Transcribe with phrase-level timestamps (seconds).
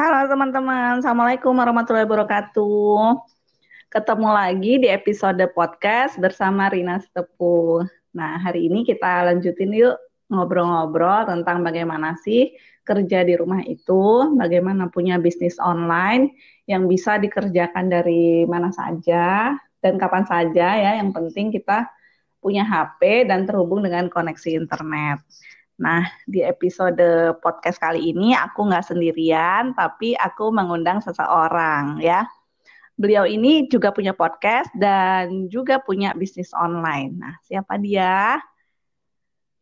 [0.00, 3.20] Halo teman-teman, Assalamualaikum warahmatullahi wabarakatuh.
[3.92, 7.84] Ketemu lagi di episode podcast bersama Rina Setepu.
[8.16, 10.00] Nah, hari ini kita lanjutin yuk
[10.32, 12.48] ngobrol-ngobrol tentang bagaimana sih
[12.80, 16.32] kerja di rumah itu, bagaimana punya bisnis online
[16.64, 19.52] yang bisa dikerjakan dari mana saja
[19.84, 20.96] dan kapan saja ya.
[20.96, 21.84] Yang penting kita
[22.40, 25.20] punya HP dan terhubung dengan koneksi internet.
[25.80, 27.00] Nah, di episode
[27.40, 32.28] podcast kali ini aku nggak sendirian, tapi aku mengundang seseorang ya.
[33.00, 37.16] Beliau ini juga punya podcast dan juga punya bisnis online.
[37.16, 38.36] Nah, siapa dia?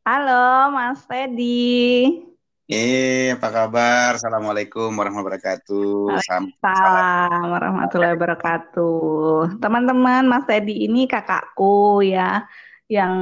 [0.02, 2.19] Halo, Mas Teddy.
[2.66, 4.19] Eh, apa kabar?
[4.19, 6.19] Assalamualaikum warahmatullahi wabarakatuh.
[6.58, 9.62] Salam warahmatullahi wabarakatuh.
[9.62, 12.42] Teman-teman, Mas Teddy ini kakakku ya,
[12.91, 13.14] yang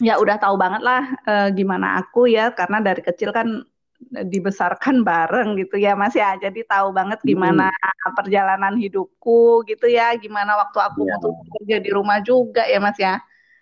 [0.00, 3.62] ya udah tahu banget lah uh, gimana aku ya karena dari kecil kan
[4.10, 6.34] dibesarkan bareng gitu ya Mas ya.
[6.40, 8.16] Jadi tahu banget gimana hmm.
[8.16, 11.20] perjalanan hidupku gitu ya, gimana waktu aku ya.
[11.20, 13.20] untuk kerja di rumah juga ya Mas ya.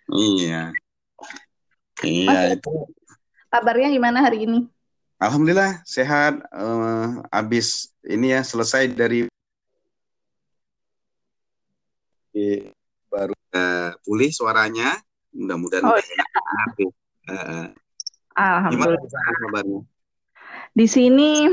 [0.09, 0.73] Iya.
[1.99, 2.71] Iya mas, itu.
[3.51, 4.59] Kabarnya gimana hari ini?
[5.19, 6.39] Alhamdulillah sehat.
[6.55, 9.27] Uh, abis ini ya selesai dari
[13.11, 14.95] baru uh, pulih suaranya
[15.33, 16.25] mudah-mudahan oh, iya.
[17.29, 17.67] uh,
[18.39, 19.03] Alhamdulillah.
[19.45, 19.81] kabarnya?
[20.71, 21.49] Di sini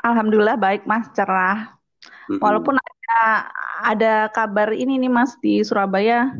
[0.00, 1.76] alhamdulillah baik Mas, cerah.
[2.00, 2.40] Mm-hmm.
[2.40, 3.20] Walaupun ada
[3.84, 6.32] ada kabar ini nih Mas di Surabaya.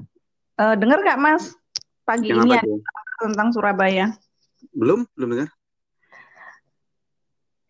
[0.57, 1.57] Uh, dengar nggak Mas
[2.05, 2.75] pagi Yang ini ada
[3.21, 4.17] tentang Surabaya?
[4.73, 5.49] Belum, belum dengar.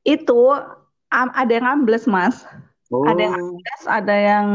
[0.07, 0.55] Itu
[1.11, 2.47] um, ada yang ambles Mas.
[2.91, 3.07] Oh.
[3.07, 4.47] Ada yang ambles, ada yang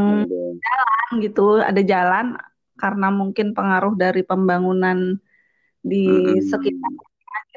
[0.60, 2.36] jalan gitu, ada jalan
[2.76, 5.16] karena mungkin pengaruh dari pembangunan
[5.80, 6.44] di hmm.
[6.46, 6.92] sekitar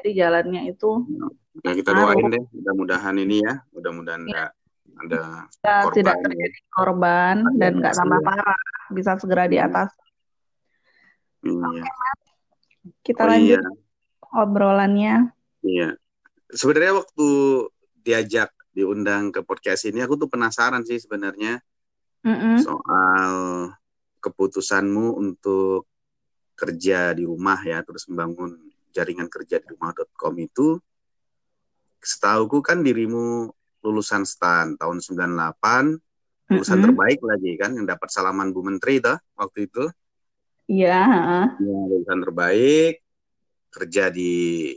[0.00, 1.04] jadi jalannya itu
[1.60, 4.48] ya kita doain deh mudah-mudahan ini ya mudah-mudahan ya.
[5.00, 5.20] ada
[5.52, 8.60] korban tidak terjadi korban dan nggak tambah parah
[8.90, 9.92] bisa segera di atas
[11.44, 11.60] iya.
[11.68, 11.82] Oke,
[13.04, 13.62] kita oh, lanjut iya.
[14.32, 15.14] obrolannya
[15.60, 15.88] iya
[16.48, 17.28] sebenarnya waktu
[18.00, 21.60] diajak diundang ke podcast ini aku tuh penasaran sih sebenarnya
[22.24, 22.56] mm -mm.
[22.62, 23.34] soal
[24.20, 25.88] keputusanmu untuk
[26.54, 28.56] kerja di rumah ya, terus membangun
[28.92, 30.76] jaringan kerja di rumah.com itu,
[32.00, 33.48] setauku kan dirimu
[33.80, 35.96] lulusan STAN tahun 98,
[36.52, 36.84] lulusan mm -hmm.
[36.84, 39.84] terbaik lagi kan, yang dapat salaman Bu Menteri itu waktu itu.
[40.68, 41.00] Iya.
[41.56, 43.00] Ya, lulusan terbaik,
[43.72, 44.74] kerja di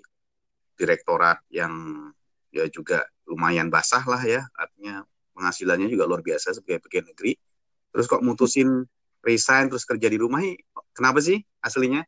[0.79, 2.07] direktorat yang
[2.53, 5.03] ya juga lumayan basah lah ya, artinya
[5.33, 7.33] penghasilannya juga luar biasa sebagai pegawai negeri.
[7.93, 8.85] Terus kok mutusin
[9.23, 10.43] resign terus kerja di rumah
[10.91, 12.03] kenapa sih aslinya?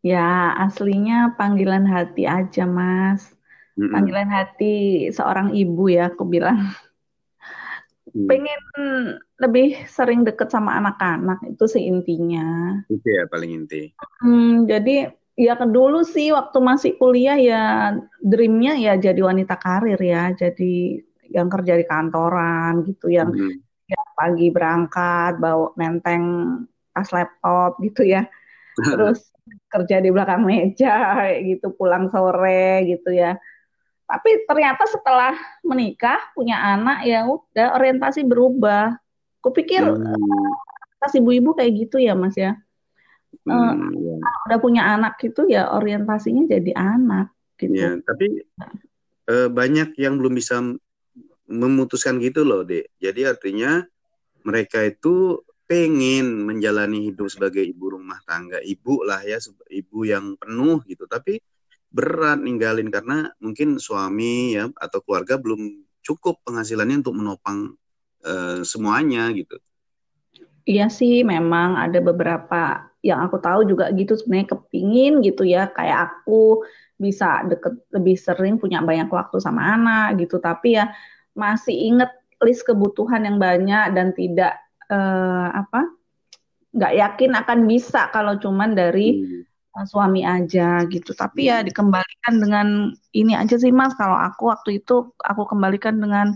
[0.00, 3.36] Ya aslinya panggilan hati aja mas.
[3.76, 3.92] Mm-mm.
[3.92, 6.72] Panggilan hati seorang ibu ya aku bilang.
[8.10, 8.26] Hmm.
[8.26, 8.60] Pengen
[9.38, 12.80] lebih sering deket sama anak-anak itu sih intinya.
[12.88, 13.92] Itu ya paling inti.
[14.24, 17.62] Hmm, jadi ya dulu sih waktu masih kuliah ya
[18.18, 20.32] dreamnya ya jadi wanita karir ya.
[20.32, 20.98] Jadi
[21.30, 23.69] yang kerja di kantoran gitu yang hmm
[24.20, 26.24] pagi berangkat bawa menteng
[26.92, 28.28] tas laptop gitu ya.
[28.76, 29.32] Terus
[29.72, 33.40] kerja di belakang meja gitu pulang sore gitu ya.
[34.04, 35.32] Tapi ternyata setelah
[35.64, 39.00] menikah punya anak ya udah orientasi berubah.
[39.40, 41.00] Kupikir hmm.
[41.00, 42.60] pas ibu-ibu kayak gitu ya mas ya.
[43.46, 44.20] Hmm, uh,
[44.50, 47.72] udah punya anak gitu ya orientasinya jadi anak gitu.
[47.72, 48.44] Ya tapi
[49.30, 50.60] uh, banyak yang belum bisa
[51.50, 52.90] memutuskan gitu loh, Dek.
[53.02, 53.82] Jadi artinya
[54.42, 59.38] mereka itu pengen menjalani hidup sebagai ibu rumah tangga, ibu lah ya,
[59.70, 61.06] ibu yang penuh gitu.
[61.06, 61.38] Tapi
[61.90, 67.74] berat ninggalin karena mungkin suami ya atau keluarga belum cukup penghasilannya untuk menopang
[68.26, 69.58] uh, semuanya gitu.
[70.66, 76.20] Iya sih, memang ada beberapa yang aku tahu juga gitu sebenarnya kepingin gitu ya, kayak
[76.20, 76.62] aku
[77.00, 80.92] bisa deket lebih sering punya banyak waktu sama anak gitu, tapi ya
[81.32, 82.12] masih inget
[82.44, 84.56] list kebutuhan yang banyak dan tidak
[84.88, 85.92] uh, apa
[86.70, 89.86] nggak yakin akan bisa kalau cuman dari hmm.
[89.86, 92.68] suami aja gitu tapi ya dikembalikan dengan
[93.10, 96.34] ini aja sih mas kalau aku waktu itu aku kembalikan dengan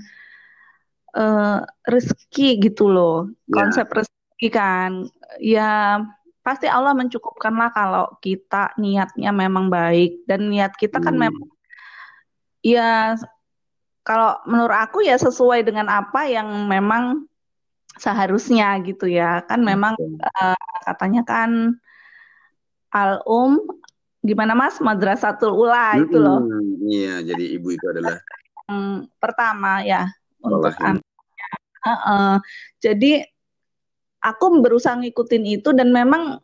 [1.15, 3.55] uh, rezeki gitu loh ya.
[3.55, 5.07] konsep rezeki kan
[5.39, 6.03] ya
[6.45, 11.23] pasti Allah mencukupkan lah kalau kita niatnya memang baik dan niat kita kan hmm.
[11.31, 11.47] memang
[12.61, 13.15] ya
[14.05, 17.25] kalau menurut aku ya sesuai dengan apa yang memang
[17.97, 21.79] seharusnya gitu ya kan memang uh, katanya kan
[22.93, 23.59] al um
[24.21, 26.05] gimana mas madrasatul ula mm -hmm.
[26.05, 26.41] itu loh
[26.85, 28.19] iya jadi ibu itu adalah
[29.21, 30.09] pertama ya
[30.45, 31.49] untuk anaknya.
[31.85, 32.33] Uh -uh.
[32.81, 33.25] Jadi
[34.25, 36.41] aku berusaha ngikutin itu dan memang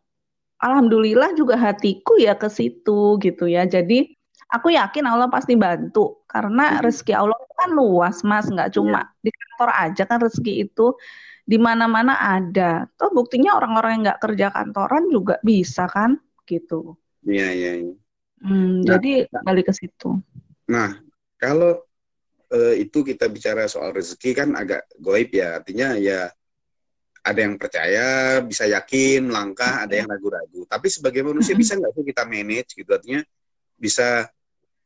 [0.61, 3.65] alhamdulillah juga hatiku ya ke situ gitu ya.
[3.65, 4.17] Jadi
[4.51, 6.81] aku yakin Allah pasti bantu karena hmm.
[6.83, 9.25] rezeki Allah kan luas mas, nggak cuma yeah.
[9.25, 10.87] di kantor aja kan rezeki itu
[11.47, 12.87] di mana-mana ada.
[12.99, 16.99] Toh buktinya orang-orang yang nggak kerja kantoran juga bisa kan gitu.
[17.25, 17.65] Iya yeah, iya.
[17.65, 17.97] Yeah, yeah.
[18.41, 19.13] Hmm, nah, jadi
[19.45, 20.17] balik ke situ.
[20.73, 20.97] Nah
[21.37, 21.85] kalau
[22.51, 26.33] uh, itu kita bicara soal rezeki kan agak goib ya, artinya ya
[27.21, 30.65] ada yang percaya, bisa yakin, langkah, ada yang ragu-ragu.
[30.65, 32.91] Tapi sebagai manusia bisa nggak sih kita manage gitu?
[32.97, 33.21] Artinya
[33.77, 34.25] bisa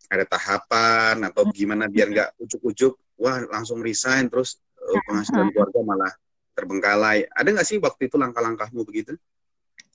[0.08, 6.12] ada tahapan atau gimana biar nggak ujuk-ujuk, wah langsung resign terus uh, penghasilan keluarga malah
[6.54, 7.26] terbengkalai.
[7.32, 9.16] Ada nggak sih waktu itu langkah-langkahmu begitu?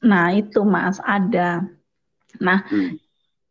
[0.03, 1.65] Nah itu mas ada.
[2.39, 2.99] Nah hmm.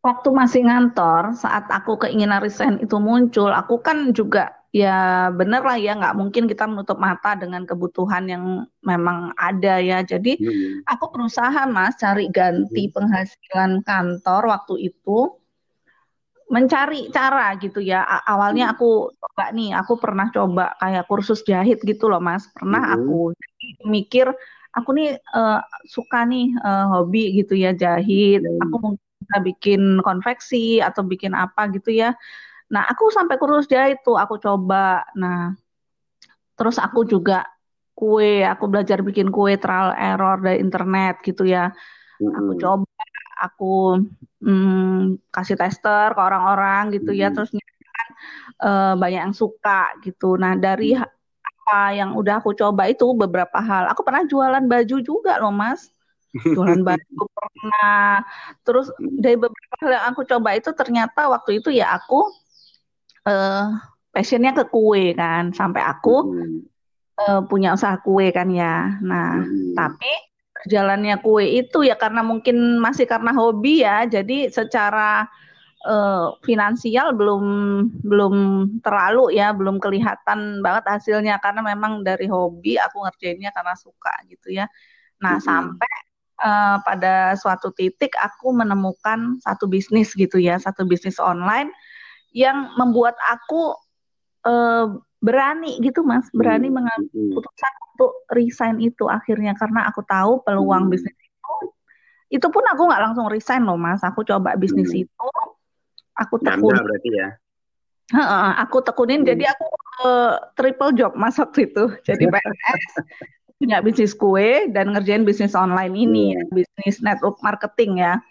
[0.04, 5.80] waktu masih ngantor saat aku keinginan resign itu muncul, aku kan juga ya bener lah
[5.80, 8.44] ya nggak mungkin kita menutup mata dengan kebutuhan yang
[8.84, 10.84] memang ada ya jadi hmm.
[10.84, 12.92] aku berusaha mas cari ganti hmm.
[12.92, 15.40] penghasilan kantor waktu itu
[16.48, 18.74] mencari cara gitu ya awalnya hmm.
[18.76, 22.94] aku coba nih aku pernah coba kayak kursus jahit gitu loh mas pernah hmm.
[22.96, 23.18] aku
[23.84, 24.32] mikir
[24.72, 28.64] aku nih uh, suka nih uh, hobi gitu ya jahit hmm.
[28.64, 32.16] aku mungkin bisa bikin konveksi atau bikin apa gitu ya
[32.68, 35.04] Nah, aku sampai kurus jahit tuh, aku coba.
[35.16, 35.56] Nah,
[36.56, 37.48] terus aku juga
[37.96, 41.72] kue, aku belajar bikin kue trial error dari internet gitu ya.
[42.20, 42.97] Aku coba,
[43.38, 44.02] aku
[44.42, 47.22] hmm, kasih tester ke orang-orang gitu mm-hmm.
[47.22, 48.08] ya, terus kan
[48.62, 50.34] uh, banyak yang suka gitu.
[50.34, 53.90] Nah, dari apa yang udah aku coba itu beberapa hal.
[53.94, 55.88] Aku pernah jualan baju juga loh, Mas.
[56.34, 58.26] Jualan baju pernah.
[58.66, 62.28] Terus dari beberapa hal yang aku coba itu ternyata waktu itu ya aku
[63.28, 63.76] uh,
[64.12, 66.58] passionnya ke kue kan sampai aku hmm.
[67.20, 69.76] uh, punya usaha kue kan ya nah hmm.
[69.76, 70.12] tapi
[70.62, 74.04] perjalannya kue itu ya karena mungkin masih karena hobi ya.
[74.04, 75.26] Jadi secara
[75.86, 77.44] uh, finansial belum
[78.02, 78.34] belum
[78.82, 81.38] terlalu ya belum kelihatan banget hasilnya.
[81.38, 84.66] Karena memang dari hobi aku ngerjainnya karena suka gitu ya.
[85.22, 85.46] Nah hmm.
[85.46, 85.94] sampai
[86.42, 91.70] uh, pada suatu titik aku menemukan satu bisnis gitu ya satu bisnis online
[92.36, 93.74] yang membuat aku
[94.46, 96.76] uh, berani gitu mas berani hmm.
[96.78, 97.30] mengambil hmm.
[97.34, 100.92] keputusan untuk resign itu akhirnya karena aku tahu peluang hmm.
[100.94, 101.54] bisnis itu
[102.28, 105.02] itu pun aku nggak langsung resign loh mas aku coba bisnis hmm.
[105.02, 105.28] itu
[106.14, 107.28] aku tekun berarti ya
[108.62, 109.28] aku tekunin hmm.
[109.34, 109.66] jadi aku
[110.06, 112.92] uh, triple job mas waktu itu jadi PNS
[113.58, 116.54] punya bisnis kue dan ngerjain bisnis online ini hmm.
[116.54, 118.22] bisnis network marketing ya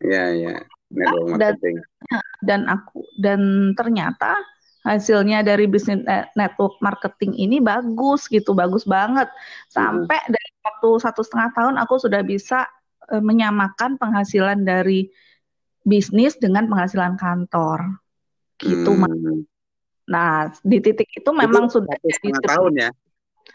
[0.00, 0.56] ya ya
[0.88, 1.76] network marketing
[2.08, 3.40] dan, dan aku dan
[3.76, 4.40] ternyata
[4.80, 6.00] hasilnya dari bisnis
[6.32, 9.28] network marketing ini bagus gitu bagus banget
[9.68, 10.32] sampai hmm.
[10.32, 12.64] dari waktu satu setengah tahun aku sudah bisa
[13.12, 15.12] e, menyamakan penghasilan dari
[15.84, 18.00] bisnis dengan penghasilan kantor
[18.56, 19.44] gitu hmm.
[20.08, 22.90] nah di titik itu memang itu sudah satu setengah tahun ya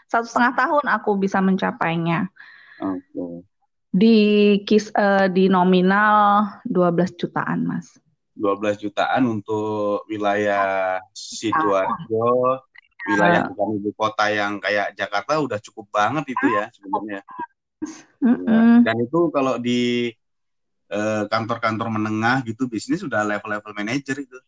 [0.06, 2.30] satu setengah tahun aku bisa mencapainya
[2.78, 3.42] okay
[3.96, 4.16] di
[4.68, 7.96] kis uh, di nominal 12 jutaan, Mas.
[8.36, 12.60] 12 jutaan untuk wilayah Sidoarjo,
[13.08, 17.20] wilayah bukan ibu kota yang kayak Jakarta udah cukup banget itu ya sebenarnya.
[18.20, 18.84] -hmm.
[18.84, 20.12] Dan itu kalau di
[20.92, 24.38] eh, kantor-kantor menengah gitu bisnis udah level-level manajer itu.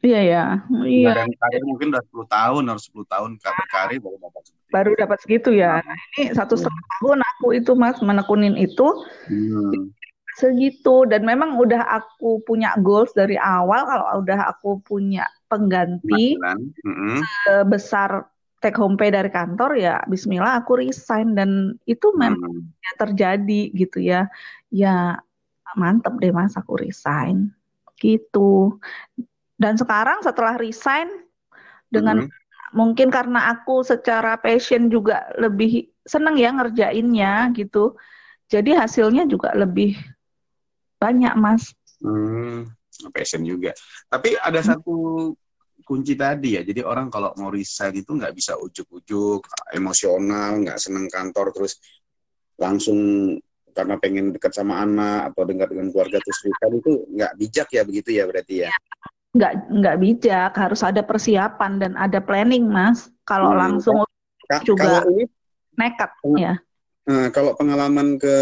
[0.00, 0.44] Iya ya.
[0.80, 1.12] Iya.
[1.12, 4.68] Dan karir mungkin udah 10 tahun harus 10 tahun karir karir baru dapat segitu.
[4.72, 5.72] Baru dapat segitu ya.
[5.84, 6.60] Nah, ini satu iya.
[6.64, 8.88] setengah tahun aku itu mas menekunin itu
[9.28, 9.92] hmm.
[10.40, 17.20] Segitu dan memang udah aku punya goals dari awal kalau udah aku punya pengganti hmm.
[17.68, 18.24] besar
[18.64, 22.96] take home pay dari kantor ya Bismillah aku resign dan itu memang hmm.
[22.96, 24.32] terjadi gitu ya.
[24.72, 25.20] Ya
[25.76, 27.54] mantep deh mas aku resign
[28.00, 28.80] gitu
[29.60, 31.06] dan sekarang setelah resign
[31.92, 32.32] dengan hmm.
[32.72, 37.94] mungkin karena aku secara passion juga lebih seneng ya ngerjainnya gitu.
[38.50, 39.94] Jadi hasilnya juga lebih
[41.00, 41.72] banyak, Mas.
[42.04, 42.68] Hmm,
[43.10, 43.72] passion juga.
[44.12, 44.68] Tapi ada hmm.
[44.68, 44.96] satu
[45.82, 46.62] kunci tadi ya.
[46.62, 51.80] Jadi orang kalau mau resign itu nggak bisa ujuk-ujuk, emosional, nggak seneng kantor terus
[52.60, 53.00] langsung
[53.72, 57.82] karena pengen dekat sama anak atau dekat dengan keluarga terus resign itu nggak bijak ya
[57.82, 58.68] begitu ya berarti ya.
[58.68, 58.78] Iya
[59.30, 63.60] nggak nggak bijak harus ada persiapan dan ada planning mas kalau hmm.
[63.62, 63.96] langsung
[64.50, 65.24] Ka juga kalau ini,
[65.78, 66.54] nekat ya
[67.06, 68.36] nah, kalau pengalaman ke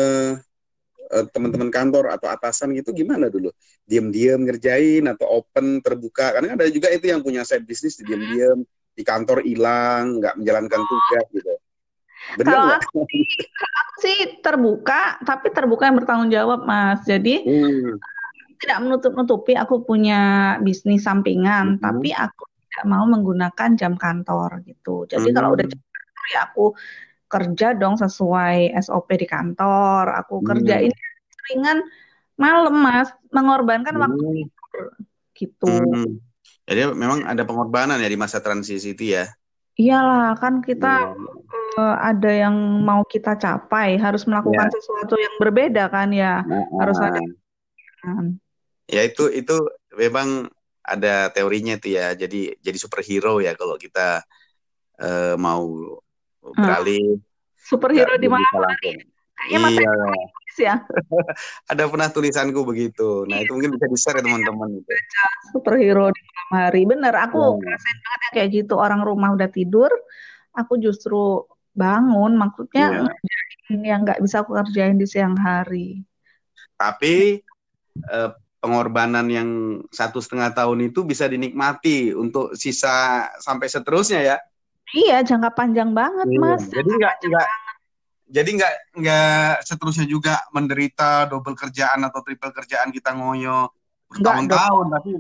[1.32, 3.48] teman-teman kantor atau atasan gitu gimana dulu?
[3.88, 6.36] Diam-diam ngerjain atau open terbuka?
[6.36, 8.62] Karena ada juga itu yang punya side bisnis diam-diam
[8.98, 11.54] di kantor hilang, nggak menjalankan tugas gitu.
[12.36, 13.24] Kalau aku sih,
[13.54, 17.00] aku sih terbuka, tapi terbuka yang bertanggung jawab, Mas.
[17.08, 17.96] Jadi hmm.
[18.60, 21.80] tidak menutup-nutupi aku punya bisnis sampingan, hmm.
[21.80, 25.08] tapi aku tidak mau menggunakan jam kantor gitu.
[25.08, 25.36] Jadi hmm.
[25.36, 26.64] kalau udah jam kantor ya aku
[27.28, 30.16] kerja dong sesuai SOP di kantor.
[30.25, 30.47] Aku hmm.
[30.49, 30.92] kerjain
[31.49, 31.78] ringan
[32.40, 34.02] malam mas, mengorbankan hmm.
[34.02, 34.87] waktu tidur
[35.38, 35.70] gitu.
[35.70, 36.18] Hmm.
[36.68, 39.25] Jadi memang ada pengorbanan ya di masa transisi itu ya.
[39.78, 41.78] Iyalah kan kita hmm.
[41.78, 44.75] uh, ada yang mau kita capai, harus melakukan ya.
[44.75, 47.20] sesuatu yang berbeda kan ya, nah, harus ada.
[48.90, 49.56] Ya itu itu
[49.94, 50.50] memang
[50.82, 52.12] ada teorinya itu ya.
[52.18, 54.26] Jadi jadi superhero ya kalau kita
[54.99, 55.64] uh, mau
[56.56, 57.20] beralih
[57.58, 58.46] superhero di mana
[59.38, 59.92] Kayaknya iya.
[60.58, 60.74] ya.
[61.70, 63.22] Ada pernah tulisanku begitu.
[63.30, 64.90] Nah, itu mungkin bisa di-share ya teman-teman itu.
[65.54, 66.82] Superhero di malam hari.
[66.82, 68.74] Bener, aku ngerasain banget ya kayak gitu.
[68.74, 69.90] Orang rumah udah tidur,
[70.58, 71.46] aku justru
[71.78, 72.34] bangun.
[72.34, 73.06] Maksudnya
[73.70, 73.94] yeah.
[73.94, 76.02] yang nggak bisa aku kerjain di siang hari.
[76.74, 77.38] Tapi
[78.10, 79.50] eh, pengorbanan yang
[79.94, 84.36] satu setengah tahun itu bisa dinikmati untuk sisa sampai seterusnya ya.
[84.97, 86.40] Iya, jangka panjang banget, iya.
[86.40, 86.64] Mas.
[86.68, 87.49] Jadi nggak nggak
[88.28, 93.73] jadi nggak nggak seterusnya juga menderita double kerjaan atau triple kerjaan kita ngoyo
[94.09, 95.11] bertahun-tahun, tapi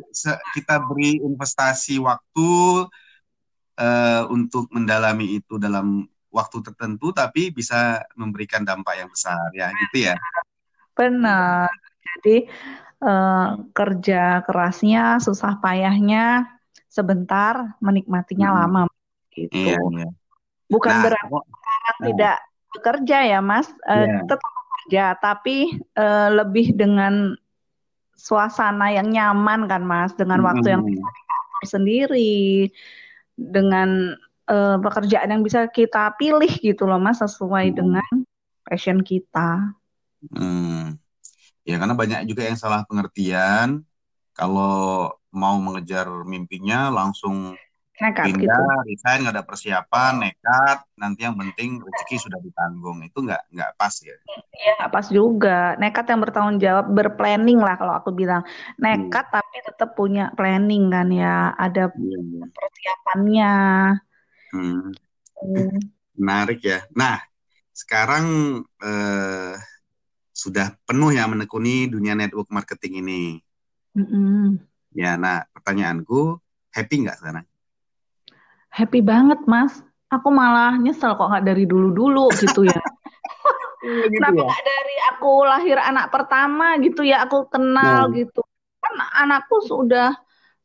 [0.56, 2.52] kita beri investasi waktu
[3.76, 10.08] uh, untuk mendalami itu dalam waktu tertentu, tapi bisa memberikan dampak yang besar, ya gitu
[10.08, 10.16] ya.
[10.96, 11.68] Benar.
[12.00, 12.48] Jadi
[13.04, 16.48] uh, kerja kerasnya, susah payahnya
[16.88, 18.56] sebentar, menikmatinya hmm.
[18.56, 18.80] lama
[19.46, 19.54] gitu.
[19.54, 20.08] Iya, iya.
[20.68, 22.06] Bukan nah, berarti sekarang nah.
[22.10, 22.36] tidak
[22.74, 23.68] bekerja ya, Mas.
[23.86, 25.56] Uh, Tetap bekerja, tapi
[25.96, 27.36] uh, lebih dengan
[28.18, 30.74] suasana yang nyaman kan, Mas, dengan waktu hmm.
[30.74, 31.08] yang bisa
[31.64, 32.68] sendiri,
[33.38, 34.18] dengan
[34.50, 37.76] uh, pekerjaan yang bisa kita pilih gitu loh, Mas, sesuai hmm.
[37.76, 38.12] dengan
[38.68, 39.72] passion kita.
[40.34, 40.98] Hmm.
[41.68, 43.84] Ya karena banyak juga yang salah pengertian
[44.32, 47.54] kalau mau mengejar mimpinya langsung
[47.98, 48.86] nekat pindah, gitu.
[48.86, 53.94] resign nggak ada persiapan, nekat, nanti yang penting rezeki sudah ditanggung itu nggak nggak pas
[53.98, 54.16] ya?
[54.54, 58.46] Iya nggak pas juga, nekat yang bertanggung jawab, berplanning lah kalau aku bilang,
[58.78, 59.34] nekat hmm.
[59.34, 62.54] tapi tetap punya planning kan ya, ada hmm.
[62.54, 63.54] persiapannya.
[64.54, 64.94] Hmm.
[65.38, 65.78] Hmm.
[66.14, 66.86] Menarik ya.
[66.94, 67.18] Nah
[67.74, 69.54] sekarang eh,
[70.30, 73.22] sudah penuh ya menekuni dunia network marketing ini.
[73.98, 74.62] -hmm.
[74.94, 76.38] Ya, nah pertanyaanku
[76.70, 77.46] happy nggak sekarang?
[78.72, 82.80] Happy banget mas aku malah nyesel kok nggak dari dulu-dulu gitu ya
[83.78, 84.52] gitu Kenapa ya?
[84.66, 88.14] dari aku lahir anak pertama gitu ya aku kenal hmm.
[88.24, 88.42] gitu
[88.78, 88.94] kan
[89.24, 90.14] anakku sudah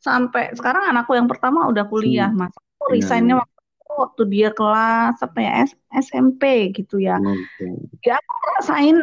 [0.02, 2.48] sampai sekarang anakku yang pertama udah kuliah hmm.
[2.48, 3.44] mas aku iya, resignnya hmm.
[3.46, 3.62] waktu
[3.94, 7.74] waktu dia kelas apa ya S SMP gitu ya okay.
[8.02, 8.98] ya aku rasain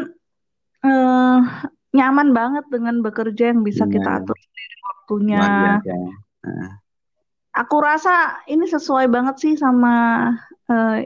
[0.82, 1.38] uh,
[1.94, 3.92] nyaman banget dengan bekerja yang bisa yeah.
[3.94, 4.36] kita atur
[4.82, 5.42] waktunya
[7.50, 10.26] aku rasa ini sesuai banget sih sama
[10.70, 10.98] uh,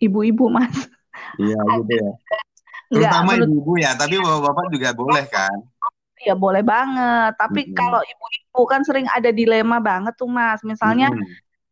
[0.00, 0.88] ibu-ibu mas.
[1.36, 2.10] Iya gitu ya.
[2.90, 5.56] Terutama ibu-ibu ya, tapi bapak-bapak juga boleh kan?
[6.20, 7.38] Ya boleh banget.
[7.38, 7.74] Tapi hmm.
[7.76, 10.60] kalau ibu-ibu kan sering ada dilema banget tuh mas.
[10.66, 11.24] Misalnya hmm.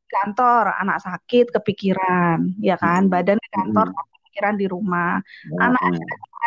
[0.08, 3.10] kantor anak sakit kepikiran, ya kan?
[3.10, 3.98] Badan di kantor hmm.
[3.98, 5.18] kepikiran di rumah.
[5.18, 5.74] Hmm.
[5.74, 5.98] Anak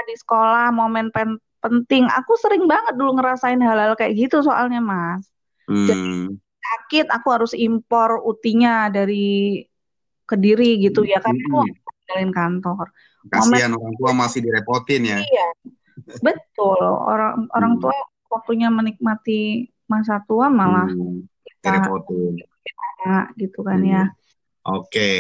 [0.08, 2.08] di sekolah momen pen penting.
[2.10, 5.28] Aku sering banget dulu ngerasain hal-hal kayak gitu soalnya mas.
[5.68, 5.86] Hmm.
[5.86, 6.08] Jadi
[6.72, 9.64] sakit aku harus impor utinya dari
[10.32, 12.32] Kediri gitu ya kan aku hmm.
[12.32, 12.88] kantor.
[13.28, 15.20] Kasihan orang tua masih direpotin ya.
[15.20, 15.48] Iya.
[16.24, 16.80] Betul.
[16.80, 17.82] Orang orang hmm.
[17.84, 17.98] tua
[18.32, 21.28] waktunya menikmati masa tua malah hmm.
[21.44, 22.40] kita direpotin.
[23.36, 24.08] gitu kan ya.
[24.08, 24.16] hmm.
[24.16, 24.72] ya.
[24.72, 24.88] Oke.
[24.88, 25.20] Okay.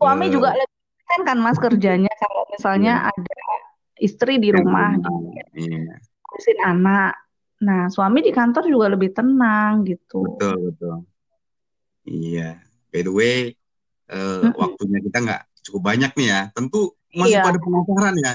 [0.00, 3.10] Suami uh, juga lebih kan kan Mas kerjanya kalau misalnya hmm.
[3.12, 3.40] ada
[4.00, 4.96] istri di rumah,
[5.52, 6.00] iya.
[6.24, 7.12] ngurusin anak
[7.60, 10.24] Nah, suami di kantor juga lebih tenang gitu.
[10.24, 10.96] Betul, betul.
[12.08, 12.56] Iya.
[12.88, 13.36] By the way,
[14.08, 14.52] uh, hmm.
[14.56, 16.40] waktunya kita nggak cukup banyak nih ya.
[16.56, 17.44] Tentu masih iya.
[17.44, 18.34] pada penasaran ya.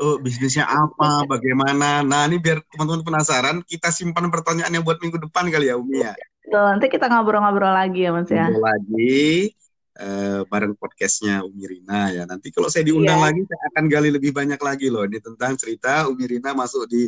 [0.00, 2.00] Oh, bisnisnya apa, bagaimana.
[2.00, 6.16] Nah, ini biar teman-teman penasaran, kita simpan pertanyaannya buat minggu depan kali ya, Umi ya.
[6.42, 8.50] Betul, nanti kita ngobrol-ngobrol lagi ya, Mas ya.
[8.50, 9.52] Ngobrol lagi
[10.00, 12.24] uh, bareng podcastnya Umi Rina ya.
[12.24, 13.26] Nanti kalau saya diundang yeah.
[13.30, 15.04] lagi, saya akan gali lebih banyak lagi loh.
[15.04, 17.06] Ini tentang cerita Umi Rina masuk di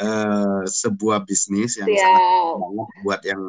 [0.00, 2.02] uh, sebuah bisnis yang yeah.
[2.02, 3.42] sangat banget buat yang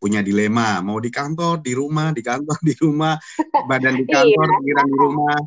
[0.00, 3.20] punya dilema mau di kantor di rumah di kantor di rumah
[3.68, 4.56] badan di kantor iya.
[4.60, 5.38] pikiran di rumah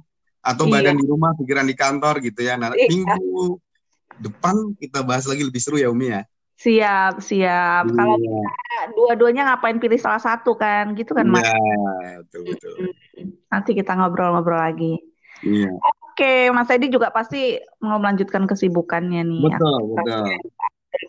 [0.43, 0.73] atau iya.
[0.77, 2.85] badan di rumah pikiran di kantor gitu ya nah iya.
[2.85, 3.57] minggu
[4.21, 6.21] depan kita bahas lagi lebih seru ya Umi ya.
[6.53, 7.83] Siap, siap.
[7.89, 7.95] Iya.
[7.97, 8.15] Kalau
[8.93, 11.43] dua-duanya ngapain pilih salah satu kan, gitu kan Mas?
[11.43, 12.73] Iya, betul betul.
[13.49, 15.01] Nanti kita ngobrol-ngobrol lagi.
[15.43, 15.73] Iya.
[15.73, 16.02] Oke,
[16.53, 19.43] Mas Edi juga pasti mau melanjutkan kesibukannya nih.
[19.49, 20.25] Betul, betul.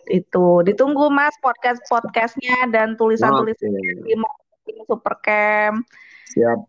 [0.09, 4.15] Itu ditunggu Mas podcast podcastnya dan tulisan-tulisannya okay.
[4.65, 5.85] di, Supercamp.
[6.33, 6.59] Siap.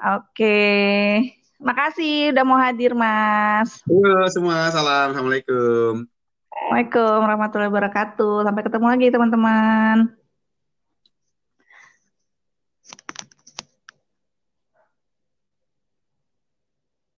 [0.00, 0.60] Oke.
[1.60, 3.84] Makasih udah mau hadir, Mas.
[3.84, 5.12] Halo semua, salam.
[5.12, 6.08] Assalamualaikum.
[6.48, 8.36] Assalamualaikum warahmatullahi wabarakatuh.
[8.46, 10.19] Sampai ketemu lagi, teman-teman.